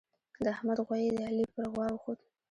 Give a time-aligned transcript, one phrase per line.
[0.43, 2.19] د احمد غويی د علي پر غوا وخوت.